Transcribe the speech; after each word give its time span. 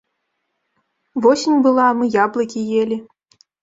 Восень 1.27 1.61
была, 1.69 1.87
мы 2.01 2.05
яблыкі 2.23 2.69
елі. 2.83 3.03